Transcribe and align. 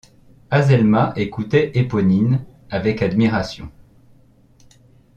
Azelma 0.49 1.13
écoutait 1.15 1.77
Éponine 1.77 2.43
avec 2.71 3.03
admiration. 3.03 3.69